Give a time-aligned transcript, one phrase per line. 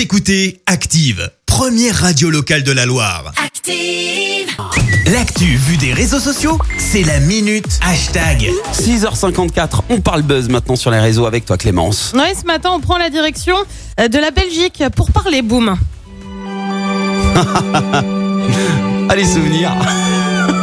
[0.00, 3.34] Vous écoutez Active, première radio locale de la Loire.
[3.44, 4.48] Active.
[5.12, 8.50] L'actu vue des réseaux sociaux, c'est la minute hashtag.
[8.72, 12.14] 6h54, on parle buzz maintenant sur les réseaux avec toi Clémence.
[12.14, 13.56] Ouais, ce matin, on prend la direction
[14.00, 15.76] euh, de la Belgique pour parler boom.
[19.10, 19.74] Allez souvenirs.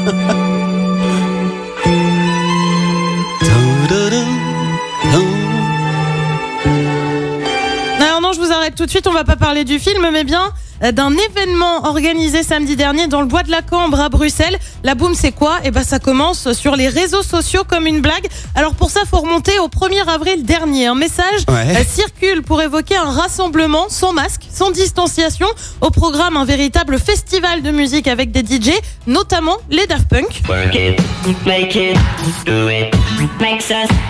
[8.28, 10.52] non, je vous arrête tout de suite, on va pas parler du film, mais bien
[10.84, 14.58] euh, d'un événement organisé samedi dernier dans le bois de la Cambre à Bruxelles.
[14.84, 15.60] La boom, c'est quoi?
[15.64, 18.28] Eh ben, ça commence sur les réseaux sociaux comme une blague.
[18.54, 20.88] Alors pour ça, faut remonter au 1er avril dernier.
[20.88, 21.78] Un message Ouais.
[21.78, 25.48] euh, circule pour évoquer un rassemblement sans masque, sans distanciation.
[25.80, 28.72] Au programme, un véritable festival de musique avec des DJ,
[29.08, 30.42] notamment les Daft Punk.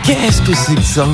[0.04, 1.06] Qu'est-ce que c'est que ça?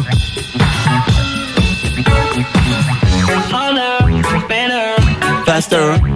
[5.63, 6.12] Faster,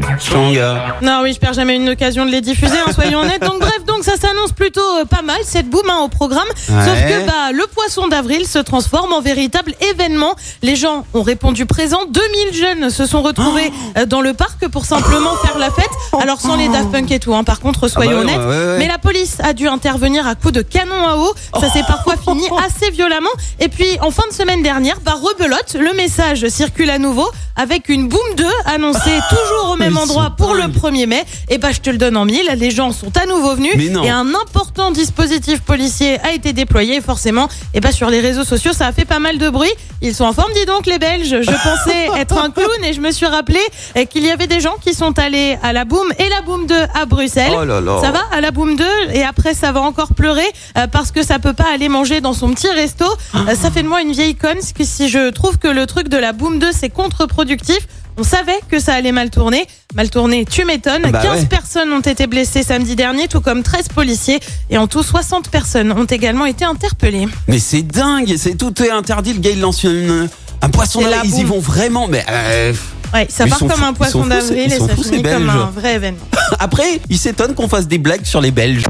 [1.02, 3.42] Non, oui, je perds jamais une occasion de les diffuser, hein, soyons honnêtes.
[3.44, 6.48] Donc bref, donc ça s'annonce plutôt euh, pas mal, cette boom hein, au programme.
[6.70, 6.86] Ouais.
[6.86, 10.36] Sauf que bah, le poisson d'avril se transforme en véritable événement.
[10.62, 12.00] Les gens ont répondu présent.
[12.10, 14.00] 2000 jeunes se sont retrouvés Oh.
[14.00, 15.90] euh, dans le parc pour simplement faire la fête.
[16.22, 17.44] Alors sans les Daft Punk et tout, hein.
[17.44, 18.40] par contre, soyons Ah bah honnêtes.
[18.40, 18.78] ouais, ouais.
[18.80, 21.34] Mais la police a dû intervenir à coups de canon à eau.
[21.60, 23.30] Ça s'est parfois fini assez violemment.
[23.60, 27.90] Et puis, en fin de semaine dernière, bah, rebelote, le message circule à nouveau avec
[27.90, 30.94] une boom 2 annoncée toujours au même ils endroit pour le dingues.
[30.94, 31.24] 1er mai.
[31.50, 32.50] Et bah, je te le donne en mille.
[32.58, 33.74] Les gens sont à nouveau venus.
[34.04, 37.02] Et un important dispositif policier a été déployé.
[37.02, 39.72] Forcément, et bah, sur les réseaux sociaux, ça a fait pas mal de bruit.
[40.02, 41.42] Ils sont en forme, dis donc, les Belges.
[41.42, 43.60] Je pensais être un clown et je me suis rappelé
[43.98, 46.66] euh, qu'il y avait des gens qui sont allés à la boom et la boom
[46.68, 47.54] 2 à Bruxelles.
[47.56, 48.00] Oh là là.
[48.02, 50.48] Ça va à la boom 2 et après ça va encore pleurer
[50.78, 53.06] euh, parce que ça peut pas aller manger dans son petit resto.
[53.36, 56.18] Euh, ça fait de moi une vieille conne si je trouve que le truc de
[56.18, 57.88] la boom 2 c'est contre-productif.
[58.20, 59.66] On savait que ça allait mal tourner.
[59.96, 61.04] Mal tourné, tu m'étonnes.
[61.12, 61.46] Bah 15 ouais.
[61.46, 64.40] personnes ont été blessées samedi dernier, tout comme 13 policiers.
[64.70, 67.28] Et en tout, 60 personnes ont également été interpellées.
[67.48, 69.34] Mais c'est dingue, c'est tout est interdit.
[69.34, 70.28] Le gars il lance une-
[70.62, 72.08] un poisson la ils y vont vraiment.
[72.08, 72.74] Mais euh,
[73.14, 75.50] Ouais, ça part comme fous- un poisson d'avril ils et ça fous, finit comme Belges.
[75.50, 76.26] un vrai événement.
[76.60, 78.84] après, ils s'étonnent qu'on fasse des blagues sur les Belges.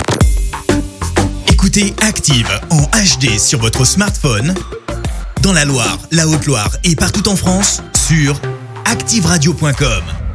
[1.51, 4.53] Écoutez Active en HD sur votre smartphone,
[5.41, 8.39] dans la Loire, la Haute-Loire et partout en France, sur
[8.91, 10.26] activeradio.com.